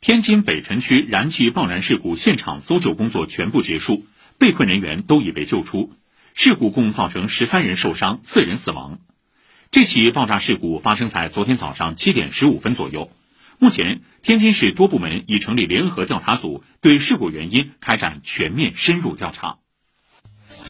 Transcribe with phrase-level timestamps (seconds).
[0.00, 4.06] 天津北辰区燃气爆燃事故现场搜救工作全部结束
[4.38, 5.92] 被困人员都已被救出
[6.32, 8.98] 事故共造成十三人受伤四人死亡。
[9.70, 13.10] 这起爆炸事故发生在昨天早上七点十五分左右。
[13.58, 19.58] 目前天津市多部门已成立联合调查组对事故原因开展全面深入调查。